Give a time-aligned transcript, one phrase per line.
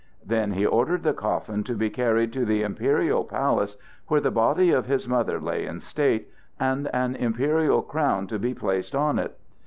[0.25, 3.77] Then he ordered the coffin to be carried to the imperial palace
[4.07, 6.27] where the body of his mother lay in state,
[6.59, 9.37] and an imperial crown to be placed on it.